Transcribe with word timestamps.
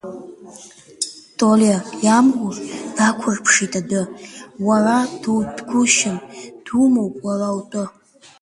Толиа, 1.37 1.77
иамур, 2.05 2.55
дықәурԥшит 2.95 3.73
адәы, 3.79 4.03
уара 4.67 4.97
дутәгәышьн, 5.21 6.17
думоуп 6.65 7.15
уара 7.25 7.49
утәы! 7.57 7.83